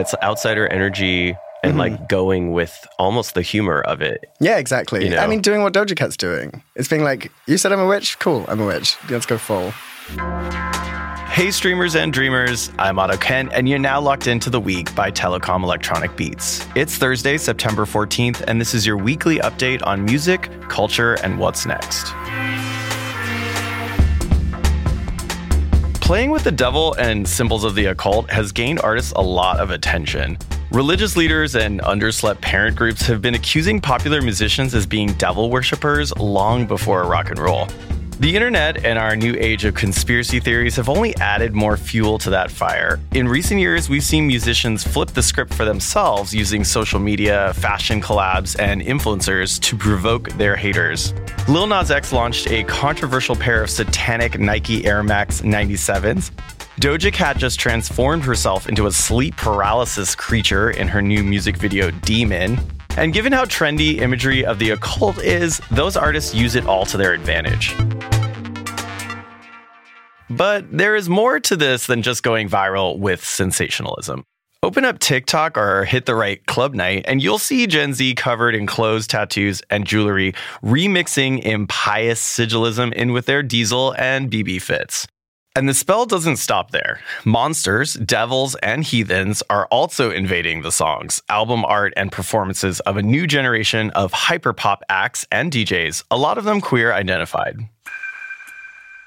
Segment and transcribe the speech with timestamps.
[0.00, 2.06] It's outsider energy and like mm-hmm.
[2.06, 4.24] going with almost the humor of it.
[4.40, 5.04] Yeah, exactly.
[5.04, 5.18] You know.
[5.18, 6.62] I mean, doing what Doja Cat's doing.
[6.74, 8.18] It's being like, you said I'm a witch?
[8.18, 8.96] Cool, I'm a witch.
[9.10, 9.72] Let's go full.
[11.30, 15.10] Hey, streamers and dreamers, I'm Otto Kent, and you're now locked into the week by
[15.10, 16.66] Telekom Electronic Beats.
[16.74, 21.66] It's Thursday, September 14th, and this is your weekly update on music, culture, and what's
[21.66, 22.12] next.
[26.10, 29.70] Playing with the devil and symbols of the occult has gained artists a lot of
[29.70, 30.36] attention.
[30.72, 36.12] Religious leaders and underslept parent groups have been accusing popular musicians as being devil worshippers
[36.16, 37.68] long before rock and roll.
[38.20, 42.28] The internet and our new age of conspiracy theories have only added more fuel to
[42.28, 43.00] that fire.
[43.12, 47.98] In recent years, we've seen musicians flip the script for themselves using social media, fashion
[47.98, 51.14] collabs, and influencers to provoke their haters.
[51.48, 56.30] Lil Nas X launched a controversial pair of satanic Nike Air Max 97s.
[56.78, 61.90] Doja Cat just transformed herself into a sleep paralysis creature in her new music video
[61.90, 62.60] Demon.
[62.96, 66.96] And given how trendy imagery of the occult is, those artists use it all to
[66.96, 67.74] their advantage.
[70.28, 74.24] But there is more to this than just going viral with sensationalism.
[74.62, 78.54] Open up TikTok or hit the right club night, and you'll see Gen Z covered
[78.54, 85.06] in clothes, tattoos, and jewelry remixing impious sigilism in with their diesel and BB fits.
[85.60, 87.00] And the spell doesn't stop there.
[87.26, 93.02] Monsters, devils, and heathens are also invading the songs, album art, and performances of a
[93.02, 97.58] new generation of hyperpop acts and DJs, a lot of them queer identified.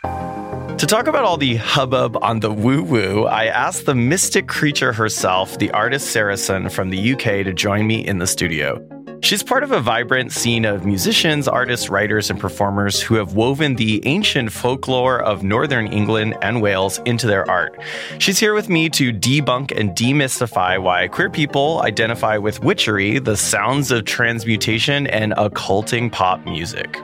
[0.04, 4.94] To talk about all the hubbub on the woo woo, I asked the mystic creature
[4.94, 8.93] herself, the artist Sarahsson from the UK, to join me in the studio.
[9.24, 13.78] She's part of a vibrant scene of musicians, artists, writers, and performers who have woven
[13.78, 17.80] the ancient folklore of Northern England and Wales into their art.
[18.20, 23.38] She's here with me to debunk and demystify why queer people identify with witchery, the
[23.38, 27.00] sounds of transmutation, and occulting pop music.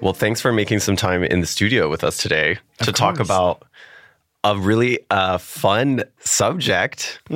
[0.00, 3.64] Well, thanks for making some time in the studio with us today to talk about
[4.44, 7.18] a really uh, fun subject,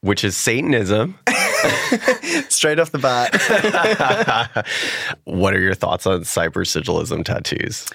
[0.00, 1.18] which is Satanism.
[2.48, 4.66] Straight off the bat.
[5.24, 7.86] what are your thoughts on cyber sigilism tattoos?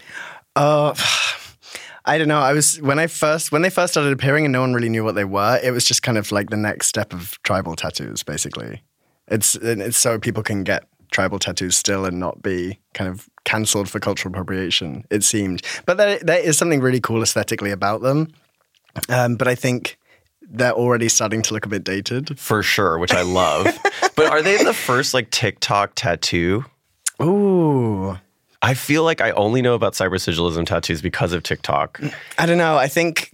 [0.56, 0.94] Uh,
[2.06, 2.40] I don't know.
[2.40, 5.04] I was when I first when they first started appearing and no one really knew
[5.04, 5.60] what they were.
[5.64, 8.84] It was just kind of like the next step of tribal tattoos, basically.
[9.28, 13.90] It's it's so people can get tribal tattoos still and not be kind of cancelled
[13.90, 15.04] for cultural appropriation.
[15.10, 18.28] It seemed, but there there is something really cool aesthetically about them.
[19.10, 19.98] Um, but I think
[20.50, 22.40] they're already starting to look a bit dated.
[22.40, 23.66] For sure, which I love.
[24.16, 26.66] but are they the first like TikTok tattoo?
[27.22, 28.18] Ooh.
[28.62, 32.02] I feel like I only know about cyber sigilism tattoos because of TikTok.
[32.38, 32.78] I don't know.
[32.78, 33.30] I think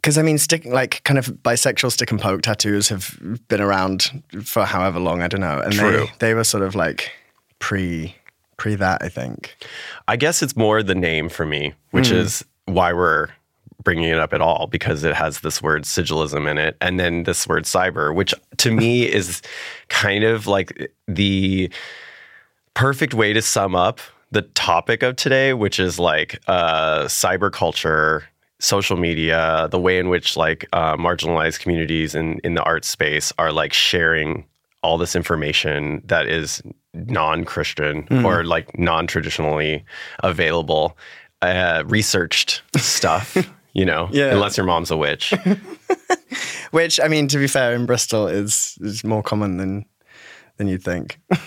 [0.00, 4.22] because I mean, stick like kind of bisexual stick and poke tattoos have been around
[4.44, 5.20] for however long.
[5.22, 6.06] I don't know, and True.
[6.18, 7.12] they they were sort of like
[7.58, 8.14] pre
[8.56, 9.02] pre that.
[9.02, 9.54] I think.
[10.08, 12.16] I guess it's more the name for me, which Hmm.
[12.16, 13.28] is why we're
[13.82, 17.24] bringing it up at all because it has this word sigilism in it and then
[17.24, 19.42] this word cyber, which to me is
[19.88, 21.70] kind of like the
[22.74, 24.00] perfect way to sum up
[24.30, 28.24] the topic of today, which is like uh, cyber culture,
[28.60, 33.32] social media, the way in which like uh, marginalized communities in, in the art space
[33.38, 34.46] are like sharing
[34.82, 36.62] all this information that is
[36.94, 39.84] non-Christian or like non-traditionally
[40.20, 40.96] available,
[41.42, 43.36] uh, researched stuff.
[43.74, 44.32] You know, Yeah.
[44.32, 45.32] unless your mom's a witch.
[46.72, 49.84] Which I mean, to be fair, in Bristol is is more common than
[50.56, 51.18] than you'd think.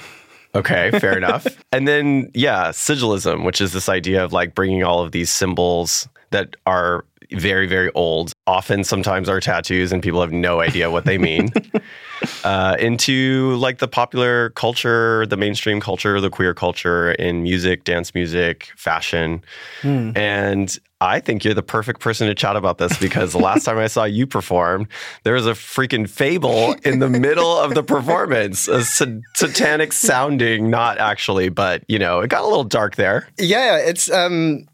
[0.56, 1.46] Okay, fair enough.
[1.74, 6.08] And then, yeah, sigilism, which is this idea of like bringing all of these symbols
[6.31, 7.03] that are
[7.34, 11.52] very, very old, often sometimes are tattoos and people have no idea what they mean,
[12.46, 18.16] uh, into like the popular culture, the mainstream culture, the queer culture in music, dance
[18.16, 19.44] music, fashion.
[19.84, 23.77] And I think you're the perfect person to chat about this because the last time
[23.77, 24.87] I saw you perform,
[25.23, 29.05] there was a freaking fable in the middle of the performance, a sa-
[29.35, 33.28] satanic sounding, not actually, but you know, it got a little dark there.
[33.37, 34.66] yeah, it's um.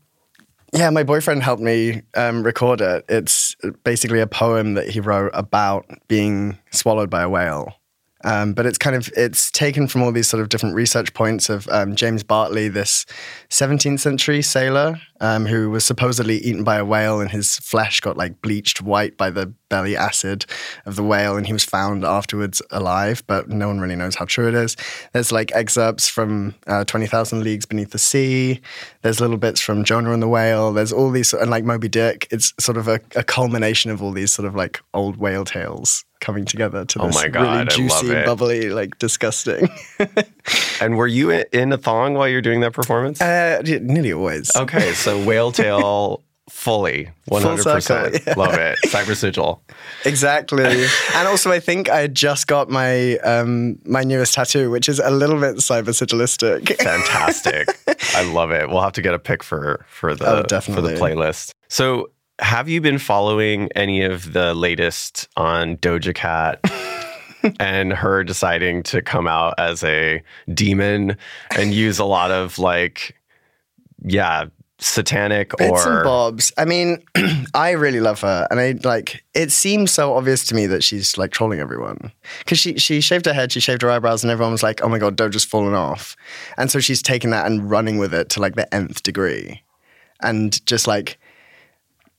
[0.74, 3.04] Yeah, my boyfriend helped me um, record it.
[3.10, 7.75] It's basically a poem that he wrote about being swallowed by a whale.
[8.24, 11.50] Um, but it's kind of it's taken from all these sort of different research points
[11.50, 13.06] of um, James Bartley, this
[13.50, 18.18] 17th century sailor um, who was supposedly eaten by a whale, and his flesh got
[18.18, 20.46] like bleached white by the belly acid
[20.86, 23.24] of the whale, and he was found afterwards alive.
[23.28, 24.76] But no one really knows how true it is.
[25.14, 28.60] There's like excerpts from uh, 20,000 Leagues Beneath the Sea.
[29.04, 30.74] There's little bits from Jonah and the Whale.
[30.74, 32.28] There's all these and like Moby Dick.
[32.32, 36.04] It's sort of a, a culmination of all these sort of like old whale tales
[36.22, 39.68] coming together to Oh this my God, really juicy, bubbly, like disgusting.
[40.82, 43.22] And were you in a thong while you're doing that performance?
[43.22, 44.50] uh, nearly always.
[44.56, 47.82] okay, so whale tail fully, 100%.
[47.84, 48.34] circle, yeah.
[48.36, 48.78] Love it.
[48.88, 49.62] Cyber sigil.
[50.06, 50.64] Exactly.
[51.16, 55.12] and also, I think I just got my um, my newest tattoo, which is a
[55.12, 56.76] little bit cyber sigilistic.
[56.82, 57.70] Fantastic.
[58.16, 58.68] I love it.
[58.70, 61.52] We'll have to get a pic for for the Oh, for the playlist.
[61.70, 66.60] So, have you been following any of the latest on Doja Cat?
[67.60, 70.22] and her deciding to come out as a
[70.54, 71.18] demon
[71.57, 73.16] and use a lot of like
[74.04, 74.45] yeah
[74.81, 76.51] satanic Bits and or bobs.
[76.57, 77.04] I mean,
[77.54, 79.24] I really love her, and I like.
[79.34, 83.25] It seems so obvious to me that she's like trolling everyone because she she shaved
[83.27, 85.74] her head, she shaved her eyebrows, and everyone was like, "Oh my god, Doja's fallen
[85.74, 86.18] off,"
[86.57, 89.63] and so she's taken that and running with it to like the nth degree,
[90.22, 91.19] and just like.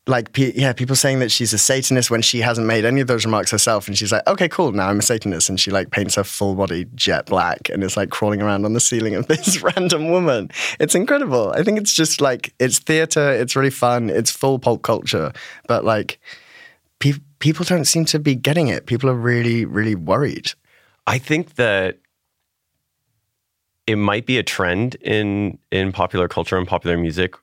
[0.09, 3.25] Like yeah, people saying that she's a Satanist when she hasn't made any of those
[3.25, 6.17] remarks herself, and she's like, "Okay, cool, now I'm a Satanist," and she like paints
[6.17, 9.63] her full body jet black and is like crawling around on the ceiling of this
[9.63, 10.51] random woman.
[10.81, 11.53] It's incredible.
[11.53, 13.31] I think it's just like it's theater.
[13.31, 14.11] It's really fun.
[14.11, 15.33] It's full pulp culture,
[15.69, 16.19] but like
[16.99, 18.87] pe- people don't seem to be getting it.
[18.87, 20.53] People are really, really worried.
[21.07, 21.99] I think that
[23.87, 27.35] it might be a trend in in popular culture and popular music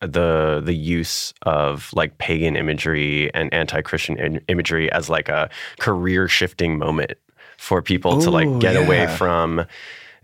[0.00, 5.48] the the use of like pagan imagery and anti-christian in- imagery as like a
[5.78, 7.12] career shifting moment
[7.56, 9.64] for people to like Ooh, get away from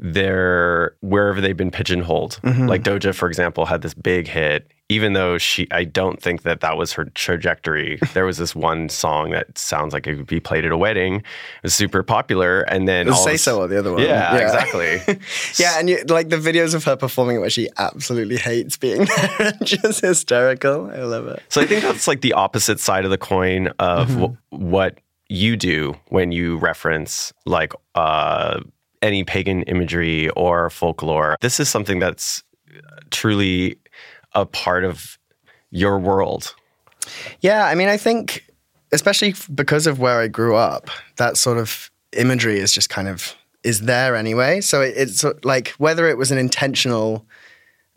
[0.03, 2.67] their wherever they've been pigeonholed Mm-hmm.
[2.67, 6.61] like doja for example had this big hit even though she i don't think that
[6.61, 10.41] that was her trajectory there was this one song that sounds like it could be
[10.41, 11.23] played at a wedding it
[11.63, 14.03] was super popular and then The all say a so the other one.
[14.03, 15.01] yeah, exactly.
[15.59, 19.05] Yeah, and you, like the videos of her performing it where she absolutely hates being
[19.39, 20.91] there, just hysterical.
[20.91, 21.43] I love it.
[21.49, 24.25] So I think that's like the opposite side of the coin of Mm-hmm.
[24.57, 24.99] wh- what
[25.29, 28.61] you do when you reference like uh,
[29.03, 31.37] any pagan imagery or folklore.
[31.41, 32.43] This is something that's
[33.11, 33.79] truly
[34.33, 35.19] a part of
[35.71, 36.55] your world.
[37.41, 38.47] Yeah, I mean, I think,
[38.93, 43.35] especially because of where I grew up, that sort of imagery is just kind of
[43.65, 44.61] is there anyway.
[44.61, 47.27] So it, it's like whether it was an intentional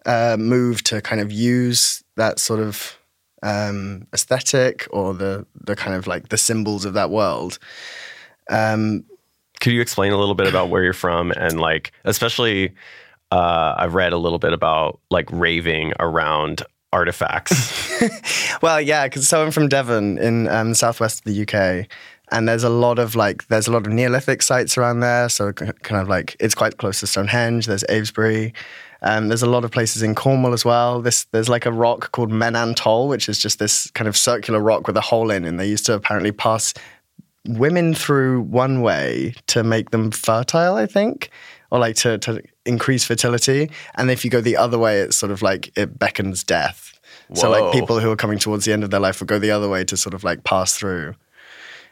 [0.06, 2.98] uh, move to kind of use that sort of
[3.44, 7.60] um, aesthetic or the the kind of like the symbols of that world.
[8.50, 9.06] Um,
[9.66, 12.76] Could you explain a little bit about where you're from and like, especially,
[13.32, 16.62] uh, I've read a little bit about like raving around
[16.94, 17.82] artifacts.
[18.62, 21.88] Well, yeah, because so I'm from Devon in um, southwest of the UK,
[22.32, 25.30] and there's a lot of like there's a lot of Neolithic sites around there.
[25.30, 27.66] So kind of like it's quite close to Stonehenge.
[27.66, 28.54] There's Avebury.
[29.02, 31.02] Um, there's a lot of places in Cornwall as well.
[31.02, 34.86] This there's like a rock called Men-an-Tol, which is just this kind of circular rock
[34.86, 36.72] with a hole in, and they used to apparently pass
[37.48, 41.30] women through one way to make them fertile, I think,
[41.72, 43.70] or like to, to increase fertility.
[43.96, 47.00] And if you go the other way, it's sort of like it beckons death.
[47.34, 49.52] So like people who are coming towards the end of their life will go the
[49.52, 51.16] other way to sort of like pass through.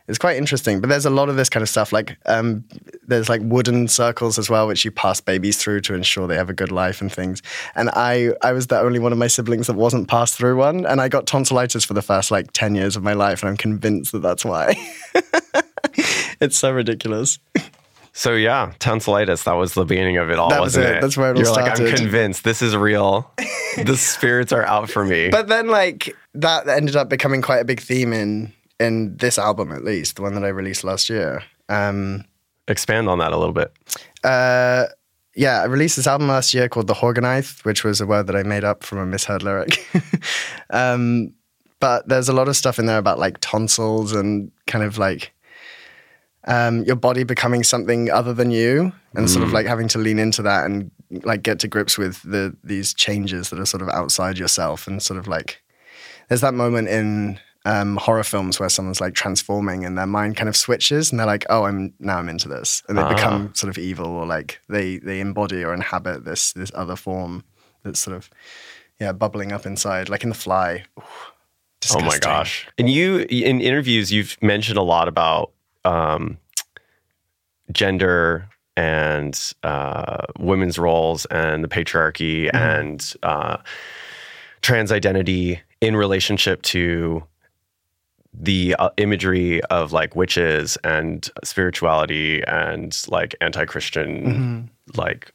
[0.08, 1.94] It's quite interesting, but there's a lot of this kind of stuff.
[1.94, 2.66] Like um,
[3.08, 6.50] there's like wooden circles as well, which you pass babies through to ensure they have
[6.50, 7.42] a good life and things.
[7.76, 10.86] And I, I was the only one of my siblings that wasn't passed through one,
[10.86, 13.58] and I got tonsillitis for the first like ten years of my life, and I'm
[13.58, 14.76] convinced that that's why.
[16.42, 17.40] it's so ridiculous.
[18.12, 19.44] So yeah, tonsillitis.
[19.44, 20.98] That was the beginning of it all, That was wasn't it.
[20.98, 21.02] it?
[21.02, 23.32] That's where it all You're like, I'm convinced this is real.
[23.84, 25.30] the spirits are out for me.
[25.30, 29.72] But then, like that ended up becoming quite a big theme in in this album,
[29.72, 31.44] at least the one that I released last year.
[31.70, 32.26] Um,
[32.68, 33.72] Expand on that a little bit.
[34.24, 34.86] uh,
[35.36, 38.36] yeah, I released this album last year called The Horgenaith, which was a word that
[38.36, 39.84] I made up from a misheard lyric.
[40.70, 41.34] um,
[41.80, 45.34] but there's a lot of stuff in there about like tonsils and kind of like
[46.46, 50.20] um, your body becoming something other than you, and sort of like having to lean
[50.20, 50.92] into that and
[51.24, 55.02] like get to grips with the these changes that are sort of outside yourself, and
[55.02, 55.62] sort of like
[56.30, 60.50] there's that moment in um, horror films where someone's like transforming and their mind kind
[60.50, 63.14] of switches and they're like, oh, I'm now I'm into this, and they Ah.
[63.14, 67.44] become sort of evil or like they they embody or inhabit this this other form
[67.84, 68.30] that's sort of
[69.00, 70.84] yeah bubbling up inside, like in The Fly.
[71.00, 71.04] Ooh,
[71.96, 72.66] Oh my gosh.
[72.78, 75.52] And you, in interviews, you've mentioned a lot about
[75.84, 76.38] um,
[77.72, 82.56] gender and uh, women's roles and the patriarchy Mm-hmm.
[82.56, 83.58] and uh,
[84.62, 87.24] trans identity in relationship to
[88.34, 95.00] the uh, imagery of like witches and spirituality and like anti-Christian Mm-hmm.
[95.00, 95.32] like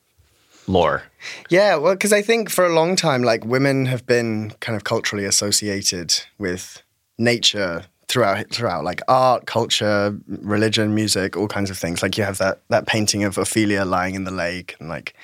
[0.67, 1.03] lore.
[1.49, 4.85] Yeah, well, because I think for a long time, like women have been kind of
[4.85, 6.83] culturally associated with
[7.19, 12.03] nature throughout throughout like art, culture, religion, music, all kinds of things.
[12.03, 15.15] Like you have that that painting of Ophelia lying in the lake, and like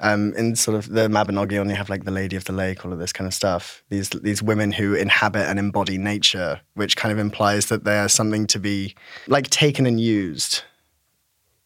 [0.00, 2.92] um, in sort of the Mabinogion, you have like the Lady of the Lake, all
[2.92, 3.82] of this kind of stuff.
[3.88, 8.08] These these women who inhabit and embody nature, which kind of implies that they are
[8.08, 8.94] something to be
[9.26, 10.62] like taken and used.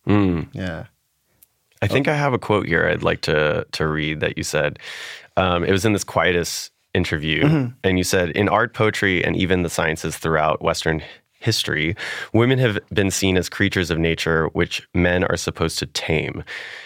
[0.07, 0.49] Mm.
[0.53, 0.87] Yeah.
[1.83, 4.79] I think I have a quote here I'd like to to read that you said.
[5.37, 9.63] Um, it was in this Quietus interview, and you said in art, poetry, and even
[9.63, 11.03] the sciences throughout Western
[11.43, 11.97] history,
[12.33, 16.45] women have been seen as creatures of nature which men are supposed to tame.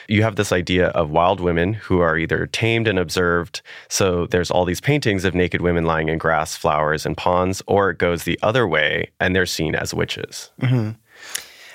[0.08, 3.62] You have this idea of wild women who are either tamed and observed.
[3.88, 7.90] So there's all these paintings of naked women lying in grass, flowers, and ponds, or
[7.90, 10.50] it goes the other way and they're seen as witches.
[10.60, 10.90] Mm-hmm.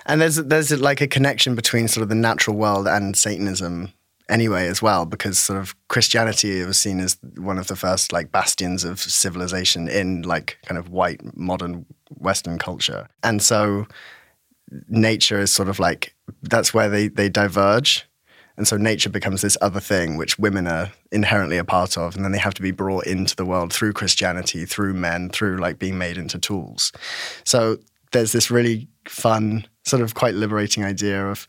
[0.05, 3.93] And there's there's like a connection between sort of the natural world and Satanism
[4.31, 8.31] anyway as well, because sort of Christianity was seen as one of the first like
[8.31, 11.85] bastions of civilization in like kind of white modern
[12.17, 13.07] Western culture.
[13.21, 13.85] And so
[14.87, 18.07] nature is sort of like that's where they, they diverge.
[18.57, 22.23] And so nature becomes this other thing which women are inherently a part of, and
[22.23, 25.79] then they have to be brought into the world through Christianity, through men, through like
[25.79, 26.91] being made into tools.
[27.43, 27.77] So
[28.11, 31.47] there's this really fun, sort of quite liberating idea of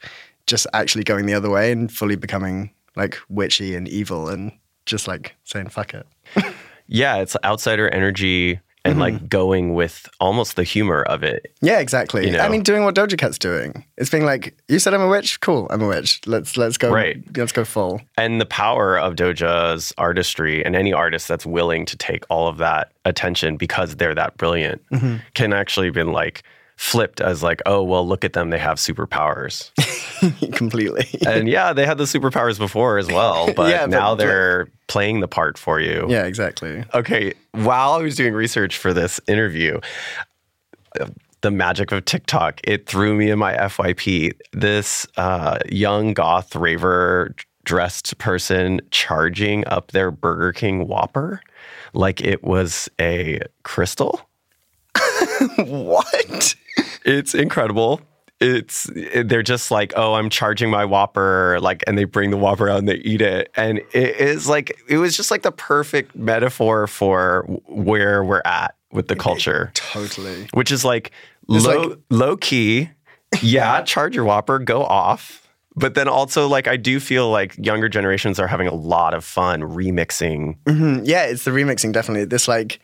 [0.53, 4.53] just actually going the other way and fully becoming like witchy and evil and
[4.85, 6.07] just like saying fuck it.
[6.89, 9.27] Yeah, it's outsider energy and like mm-hmm.
[9.27, 11.55] going with almost the humor of it.
[11.63, 12.27] Yeah, exactly.
[12.27, 12.41] You know?
[12.41, 13.87] I mean, doing what Doja Cat's doing.
[13.97, 15.41] It's being like, you said I'm a witch.
[15.41, 16.21] Cool, I'm a witch.
[16.27, 16.91] Let's let's go.
[16.91, 17.17] Right.
[17.35, 18.03] Let's go full.
[18.19, 22.59] And the power of Doja's artistry and any artist that's willing to take all of
[22.59, 25.17] that attention because they're that brilliant mm-hmm.
[25.33, 26.43] can actually be like
[26.83, 28.51] flipped as like, oh, well, look at them.
[28.51, 29.71] They have superpowers.
[30.53, 31.07] Completely.
[31.25, 35.21] and yeah, they had the superpowers before as well, but Yeah, but- now they're playing
[35.21, 36.07] the part for you.
[36.09, 36.85] yeah, exactly.
[36.93, 39.79] Okay, while I was doing research for this interview,
[41.41, 44.33] the magic of TikTok, it threw me in my FYP.
[44.53, 47.35] This uh, young goth raver
[47.65, 51.41] dressed person charging up their Burger King Whopper
[51.95, 54.21] like it was a crystal.
[55.57, 56.55] what?
[57.05, 58.01] It's incredible.
[58.41, 58.91] It's
[59.25, 62.79] they're just like, oh, I'm charging my Whopper, like, and they bring the Whopper out
[62.81, 66.89] and they eat it, and it is like it was just like the perfect metaphor
[66.89, 70.49] for where we're at with the culture, Totally.
[70.55, 71.13] which is like
[71.49, 72.91] It's low like- low key,
[73.41, 75.39] yeah, charge your Whopper, go off.
[75.75, 79.25] But then also, like, I do feel like younger generations are having a lot of
[79.25, 80.59] fun remixing.
[80.65, 82.27] Mm, Yeah, it's the remixing definitely.
[82.27, 82.79] This like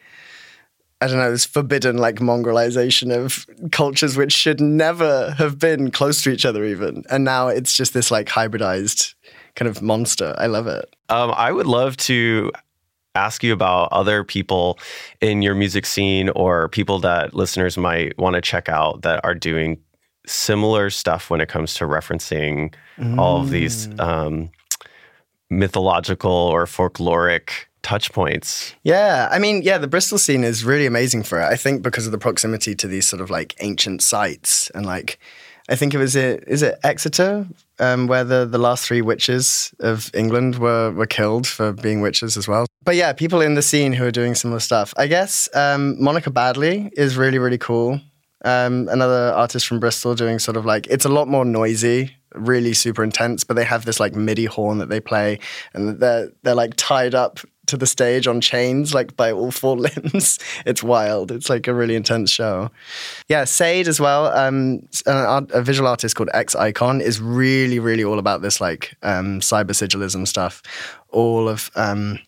[1.01, 6.23] I don't know, this forbidden like mongrelization of cultures which should never have been close
[6.23, 7.05] to each other even.
[7.11, 9.15] And now it's just this like hybridized
[9.55, 10.35] kind of monster.
[10.39, 10.95] I love it.
[11.09, 12.51] Um, I would love to
[13.15, 14.79] ask you about other people
[15.21, 19.35] in your music scene or people that listeners might want to check out that are
[19.35, 19.79] doing
[20.27, 22.75] similar stuff when it comes to referencing
[23.19, 24.51] all of these um,
[25.51, 28.75] mythological or folkloric touch points.
[28.83, 31.47] Yeah, I mean, yeah, the Bristol scene is really amazing for it.
[31.47, 35.19] I think because of the proximity to these sort of like ancient sites and like,
[35.71, 37.47] I think it was it is it Exeter,
[37.79, 42.37] um, where the the last three witches of England were were killed for being witches
[42.37, 42.67] as well.
[42.85, 44.93] But yeah, people in the scene who are doing similar stuff.
[44.99, 48.01] I guess um, Monica Badley is really really cool.
[48.45, 52.75] Um, another artist from Bristol doing sort of like it's a lot more noisy, really
[52.75, 55.39] super intense, but they have this like MIDI horn that they play,
[55.73, 59.77] and they're they're like tied up to the stage on chains, like by all four
[59.79, 60.39] limbs.
[60.67, 61.31] It's wild.
[61.31, 62.71] It's like a really intense show.
[63.29, 64.27] Yeah, Sade as well.
[64.27, 68.61] Um, an art, a visual artist called X Icon is really, really all about this
[68.61, 70.63] like um, cyber sigilism stuff.
[71.11, 72.19] All of um,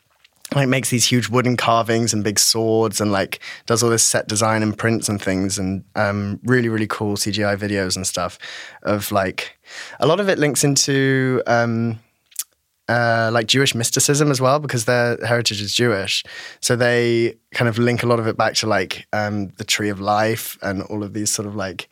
[0.54, 4.26] like makes these huge wooden carvings and big swords and like does all this set
[4.26, 8.38] design and prints and things and um, really really cool CGI videos and stuff
[8.82, 9.59] of like
[10.00, 11.99] a lot of it links into um,
[12.90, 16.25] uh, like Jewish mysticism as well because their heritage is Jewish.
[16.61, 19.90] So they kind of link a lot of it back to like um, the tree
[19.90, 21.88] of life and all of these sort of like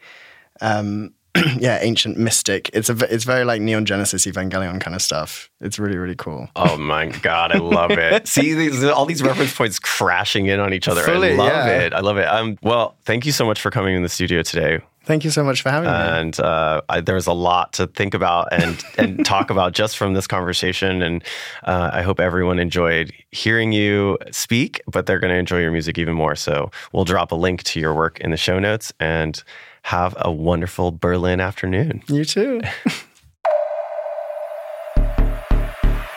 [0.60, 1.14] um,
[1.58, 2.68] yeah ancient mystic.
[2.72, 5.50] It's a it's very like Neon Genesis Evangelion kind of stuff.
[5.60, 6.48] It's really really cool.
[6.56, 8.26] Oh my god, I love it.
[8.36, 11.08] See these all these reference points crashing in on each other.
[11.08, 11.78] I love yeah.
[11.78, 11.94] it.
[11.94, 12.26] I love it.
[12.26, 14.80] Um, well, thank you so much for coming in the studio today.
[15.08, 15.96] Thank you so much for having me.
[15.96, 20.26] And uh, I, a lot to think about and and talk about just from this
[20.26, 21.00] conversation.
[21.00, 21.24] And
[21.64, 25.96] uh, I hope everyone enjoyed hearing you speak, but they're going to enjoy your music
[25.96, 26.36] even more.
[26.36, 28.92] So we'll drop a link to your work in the show notes.
[29.00, 29.42] And
[29.84, 32.02] have a wonderful Berlin afternoon.
[32.08, 32.60] You too.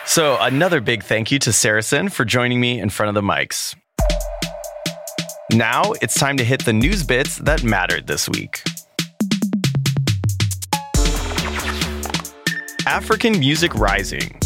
[0.04, 3.74] so another big thank you to Sarahsson for joining me in front of the mics.
[5.54, 8.62] Now it's time to hit the news bits that mattered this week.
[12.86, 14.36] African Music Rising.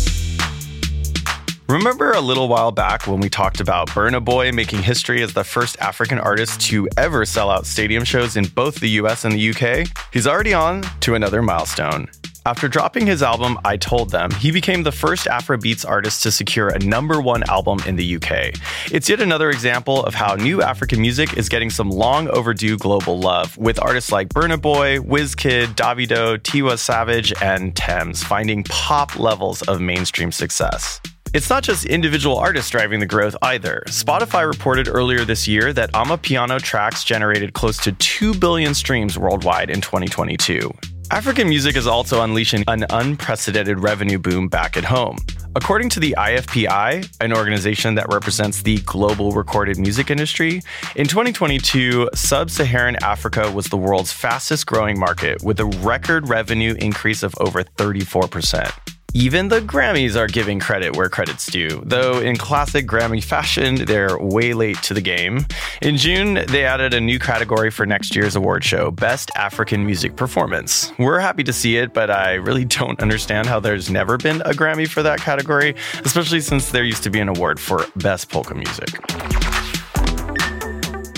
[1.69, 5.43] Remember a little while back when we talked about Burna Boy making history as the
[5.43, 9.51] first African artist to ever sell out stadium shows in both the US and the
[9.51, 9.89] UK?
[10.13, 12.09] He's already on to another milestone.
[12.47, 16.69] After dropping his album I Told Them, he became the first Afrobeats artist to secure
[16.69, 18.55] a number one album in the UK.
[18.93, 23.19] It's yet another example of how new African music is getting some long overdue global
[23.19, 29.63] love, with artists like Burna Boy, Wizkid, Davido, Tiwa Savage, and Tems finding pop levels
[29.63, 31.01] of mainstream success.
[31.35, 33.83] It's not just individual artists driving the growth either.
[33.89, 39.69] Spotify reported earlier this year that Amapiano tracks generated close to 2 billion streams worldwide
[39.69, 40.71] in 2022.
[41.13, 45.19] African music is also unleashing an unprecedented revenue boom back at home.
[45.55, 50.63] According to the IFPI, an organization that represents the global recorded music industry,
[50.97, 56.75] in 2022, sub Saharan Africa was the world's fastest growing market with a record revenue
[56.81, 58.96] increase of over 34%.
[59.19, 64.19] Even the Grammys are giving credit where credit's due, though in classic Grammy fashion, they're
[64.19, 65.47] way late to the game.
[65.81, 70.17] In June, they added a new category for next year's award show Best African Music
[70.17, 70.93] Performance.
[70.99, 74.51] We're happy to see it, but I really don't understand how there's never been a
[74.51, 78.55] Grammy for that category, especially since there used to be an award for Best Polka
[78.55, 79.01] Music.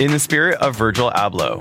[0.00, 1.58] In the spirit of Virgil Abloh,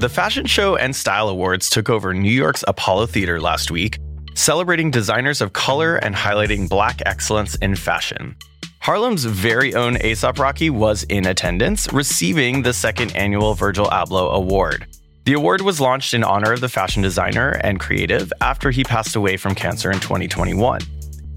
[0.00, 4.00] the Fashion Show and Style Awards took over New York's Apollo Theater last week,
[4.34, 8.36] celebrating designers of color and highlighting black excellence in fashion.
[8.80, 14.86] Harlem's very own ASAP Rocky was in attendance, receiving the second annual Virgil Abloh Award.
[15.24, 19.14] The award was launched in honor of the fashion designer and creative after he passed
[19.14, 20.80] away from cancer in 2021.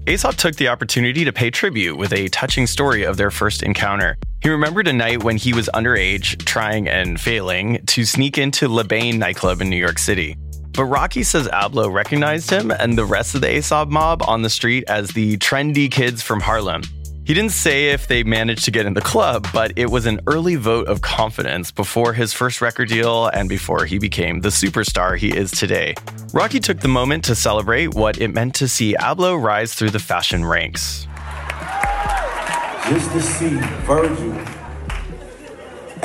[0.06, 4.16] ASAP took the opportunity to pay tribute with a touching story of their first encounter.
[4.40, 8.84] He remembered a night when he was underage, trying and failing to sneak into Le
[8.84, 10.36] Bain nightclub in New York City.
[10.76, 14.50] But Rocky says Abloh recognized him and the rest of the ASAP mob on the
[14.50, 16.82] street as the trendy kids from Harlem.
[17.24, 20.20] He didn't say if they managed to get in the club, but it was an
[20.26, 25.16] early vote of confidence before his first record deal and before he became the superstar
[25.16, 25.94] he is today.
[26.34, 29.98] Rocky took the moment to celebrate what it meant to see Abloh rise through the
[29.98, 31.08] fashion ranks.
[32.88, 34.55] Just to see Virgil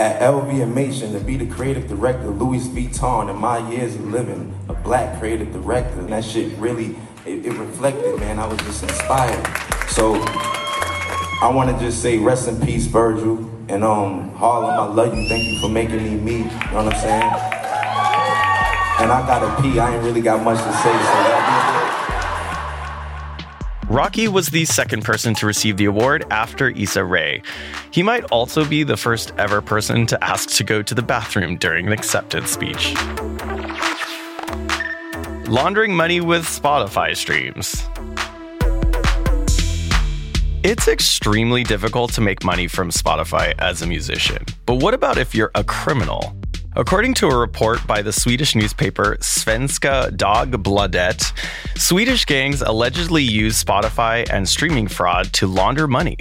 [0.01, 4.51] at LVMH and to be the creative director Louis Vuitton in my years of living,
[4.67, 8.39] a black creative director, and that shit really, it, it reflected, man.
[8.39, 9.45] I was just inspired.
[9.89, 10.15] So
[11.43, 13.47] I want to just say rest in peace, Virgil.
[13.69, 15.29] And um, Harlem, I love you.
[15.29, 16.37] Thank you for making me me.
[16.37, 17.31] You know what I'm saying?
[19.01, 19.79] And I gotta pee.
[19.79, 21.30] I ain't really got much to say, so
[23.91, 27.41] Rocky was the second person to receive the award after Issa Rae.
[27.91, 31.57] He might also be the first ever person to ask to go to the bathroom
[31.57, 32.93] during an acceptance speech.
[35.49, 37.83] Laundering money with Spotify streams.
[40.63, 44.45] It's extremely difficult to make money from Spotify as a musician.
[44.65, 46.33] But what about if you're a criminal?
[46.73, 51.33] According to a report by the Swedish newspaper Svenska Dagbladet,
[51.77, 56.15] Swedish gangs allegedly use Spotify and streaming fraud to launder money.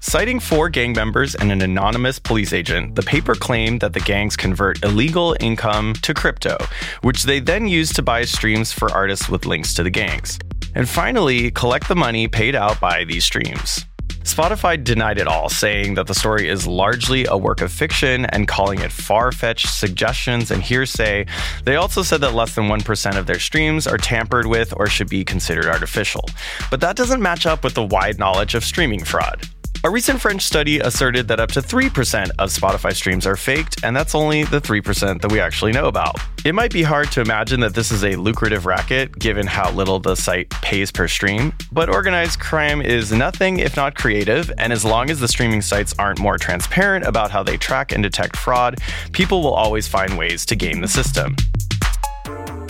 [0.00, 4.34] Citing four gang members and an anonymous police agent, the paper claimed that the gangs
[4.34, 6.56] convert illegal income to crypto,
[7.02, 10.38] which they then use to buy streams for artists with links to the gangs.
[10.74, 13.84] And finally, collect the money paid out by these streams.
[14.24, 18.46] Spotify denied it all, saying that the story is largely a work of fiction and
[18.48, 21.26] calling it far fetched suggestions and hearsay.
[21.64, 25.08] They also said that less than 1% of their streams are tampered with or should
[25.08, 26.24] be considered artificial.
[26.70, 29.48] But that doesn't match up with the wide knowledge of streaming fraud.
[29.84, 33.96] A recent French study asserted that up to 3% of Spotify streams are faked, and
[33.96, 36.14] that's only the 3% that we actually know about.
[36.44, 39.98] It might be hard to imagine that this is a lucrative racket given how little
[39.98, 44.84] the site pays per stream, but organized crime is nothing if not creative, and as
[44.84, 48.78] long as the streaming sites aren't more transparent about how they track and detect fraud,
[49.10, 51.34] people will always find ways to game the system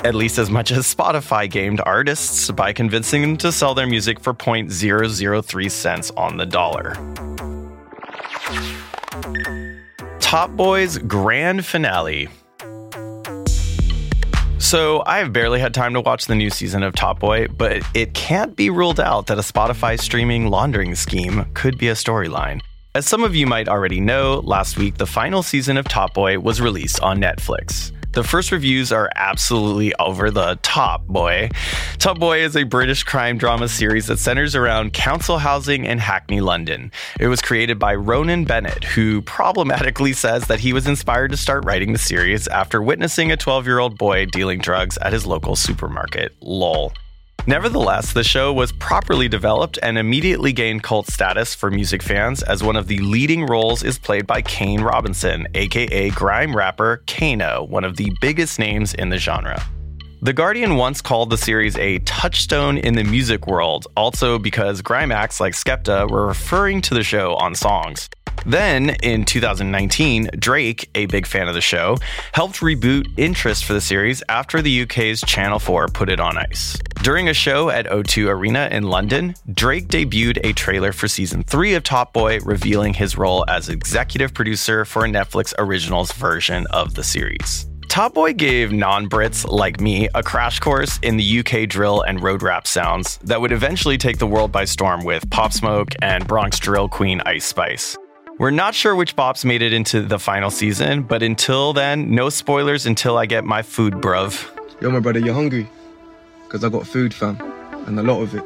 [0.04, 4.18] at least as much as Spotify gamed artists by convincing them to sell their music
[4.20, 6.94] for 0.003 cents on the dollar.
[10.18, 12.28] Top Boy's grand finale.
[14.58, 17.82] So, I have barely had time to watch the new season of Top Boy, but
[17.94, 22.60] it can't be ruled out that a Spotify streaming laundering scheme could be a storyline.
[22.94, 26.38] As some of you might already know, last week the final season of Top Boy
[26.38, 27.92] was released on Netflix.
[28.12, 31.48] The first reviews are absolutely over the top, boy.
[31.98, 36.42] Top Boy is a British crime drama series that centers around council housing in Hackney,
[36.42, 36.92] London.
[37.18, 41.64] It was created by Ronan Bennett, who problematically says that he was inspired to start
[41.64, 45.56] writing the series after witnessing a 12 year old boy dealing drugs at his local
[45.56, 46.34] supermarket.
[46.42, 46.92] Lol.
[47.44, 52.62] Nevertheless, the show was properly developed and immediately gained cult status for music fans as
[52.62, 57.82] one of the leading roles is played by Kane Robinson, aka grime rapper Kano, one
[57.82, 59.60] of the biggest names in the genre.
[60.22, 65.10] The Guardian once called the series a touchstone in the music world, also because grime
[65.10, 68.08] acts like Skepta were referring to the show on songs.
[68.44, 71.96] Then, in 2019, Drake, a big fan of the show,
[72.32, 76.78] helped reboot interest for the series after the UK's Channel 4 put it on ice.
[77.02, 81.74] During a show at O2 Arena in London, Drake debuted a trailer for season 3
[81.74, 86.94] of Top Boy, revealing his role as executive producer for a Netflix Originals version of
[86.94, 87.66] the series.
[87.88, 92.22] Top Boy gave non Brits like me a crash course in the UK drill and
[92.22, 96.26] road rap sounds that would eventually take the world by storm with Pop Smoke and
[96.26, 97.98] Bronx drill queen Ice Spice.
[98.42, 102.28] We're not sure which bops made it into the final season, but until then, no
[102.28, 104.50] spoilers until I get my food, bruv.
[104.80, 105.70] Yo, my brother, you hungry?
[106.42, 107.40] Because I got food, fam,
[107.86, 108.42] and a lot of it.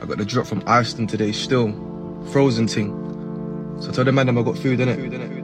[0.00, 1.72] I got the drop from Iceland today, still.
[2.30, 2.90] Frozen ting.
[3.80, 5.37] So tell the man I got food in it.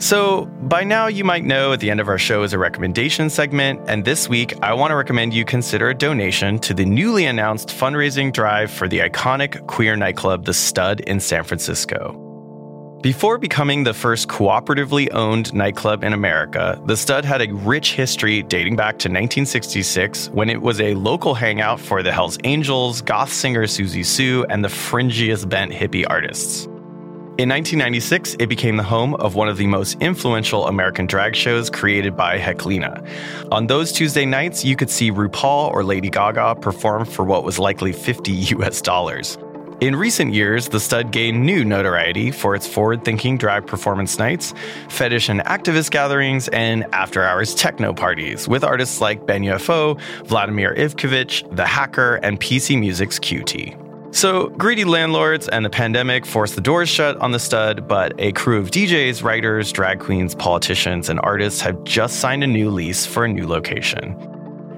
[0.00, 3.28] So, by now, you might know at the end of our show is a recommendation
[3.28, 7.24] segment, and this week I want to recommend you consider a donation to the newly
[7.26, 12.24] announced fundraising drive for the iconic queer nightclub The Stud in San Francisco.
[13.02, 18.44] Before becoming the first cooperatively owned nightclub in America, The Stud had a rich history
[18.44, 23.32] dating back to 1966 when it was a local hangout for the Hells Angels, goth
[23.32, 26.68] singer Siouxsie Sioux, and the fringiest bent hippie artists.
[27.38, 31.70] In 1996, it became the home of one of the most influential American drag shows
[31.70, 33.08] created by Heklina.
[33.52, 37.60] On those Tuesday nights, you could see RuPaul or Lady Gaga perform for what was
[37.60, 39.38] likely 50 US dollars.
[39.80, 44.52] In recent years, the stud gained new notoriety for its forward thinking drag performance nights,
[44.88, 49.96] fetish and activist gatherings, and after hours techno parties with artists like Ben UFO,
[50.26, 53.87] Vladimir Ivkovic, The Hacker, and PC Music's QT.
[54.10, 58.32] So, greedy landlords and the pandemic forced the doors shut on the stud, but a
[58.32, 63.04] crew of DJs, writers, drag queens, politicians, and artists have just signed a new lease
[63.04, 64.16] for a new location.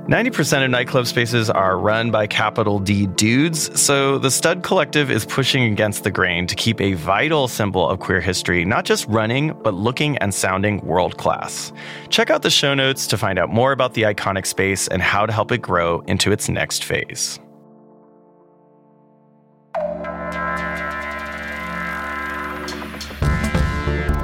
[0.09, 5.25] 90% of nightclub spaces are run by capital D dudes, so the Stud Collective is
[5.25, 9.57] pushing against the grain to keep a vital symbol of queer history not just running,
[9.63, 11.73] but looking and sounding world class.
[12.09, 15.25] Check out the show notes to find out more about the iconic space and how
[15.25, 17.39] to help it grow into its next phase.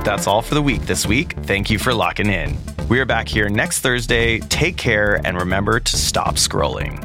[0.06, 1.32] That's all for the week this week.
[1.42, 2.56] Thank you for locking in.
[2.88, 4.38] We are back here next Thursday.
[4.38, 7.02] Take care and remember to stop scrolling.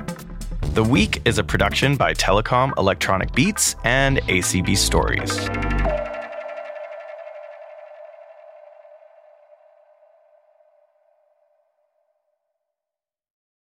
[0.76, 5.36] The Week is a production by Telekom Electronic Beats and ACB Stories.